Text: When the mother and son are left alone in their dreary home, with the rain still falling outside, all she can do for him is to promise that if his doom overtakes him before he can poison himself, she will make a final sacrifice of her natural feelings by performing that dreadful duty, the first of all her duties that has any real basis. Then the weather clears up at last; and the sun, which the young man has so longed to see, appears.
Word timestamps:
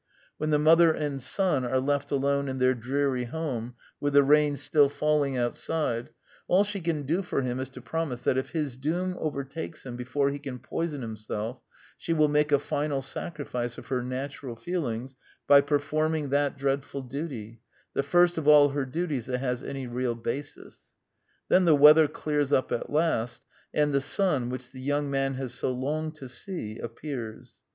When 0.39 0.49
the 0.49 0.57
mother 0.57 0.91
and 0.91 1.21
son 1.21 1.63
are 1.63 1.79
left 1.79 2.09
alone 2.09 2.47
in 2.47 2.57
their 2.57 2.73
dreary 2.73 3.25
home, 3.25 3.75
with 3.99 4.13
the 4.13 4.23
rain 4.23 4.55
still 4.57 4.89
falling 4.89 5.37
outside, 5.37 6.09
all 6.47 6.63
she 6.63 6.81
can 6.81 7.03
do 7.03 7.21
for 7.21 7.43
him 7.43 7.59
is 7.59 7.69
to 7.69 7.81
promise 7.83 8.23
that 8.23 8.35
if 8.35 8.49
his 8.49 8.75
doom 8.75 9.15
overtakes 9.19 9.85
him 9.85 9.95
before 9.95 10.31
he 10.31 10.39
can 10.39 10.57
poison 10.57 11.03
himself, 11.03 11.61
she 11.99 12.13
will 12.13 12.29
make 12.29 12.51
a 12.51 12.57
final 12.57 13.03
sacrifice 13.03 13.77
of 13.77 13.89
her 13.89 14.01
natural 14.01 14.55
feelings 14.55 15.15
by 15.45 15.61
performing 15.61 16.29
that 16.29 16.57
dreadful 16.57 17.03
duty, 17.03 17.61
the 17.93 18.01
first 18.01 18.39
of 18.39 18.47
all 18.47 18.69
her 18.69 18.87
duties 18.87 19.27
that 19.27 19.37
has 19.37 19.61
any 19.61 19.85
real 19.85 20.15
basis. 20.15 20.79
Then 21.47 21.65
the 21.65 21.75
weather 21.75 22.07
clears 22.07 22.51
up 22.51 22.71
at 22.71 22.89
last; 22.91 23.45
and 23.71 23.93
the 23.93 24.01
sun, 24.01 24.49
which 24.49 24.71
the 24.71 24.81
young 24.81 25.11
man 25.11 25.35
has 25.35 25.53
so 25.53 25.71
longed 25.71 26.15
to 26.15 26.27
see, 26.27 26.79
appears. 26.79 27.59